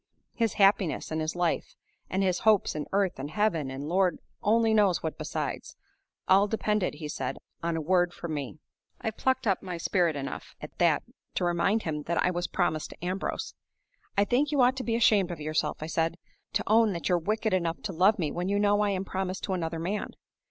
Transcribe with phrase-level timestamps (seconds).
[0.33, 1.75] His happiness and his life,
[2.09, 5.75] and his hopes in earth and heaven, and Lord only knows what besides,
[6.27, 8.57] all depended, he said, on a word from me.
[8.99, 11.03] I plucked up spirit enough at that
[11.35, 13.53] to remind him that I was promised to Ambrose.
[14.17, 16.17] 'I think you ought to be ashamed of yourself,' I said,
[16.53, 19.43] 'to own that you're wicked enough to love me when you know I am promised
[19.43, 20.15] to another man!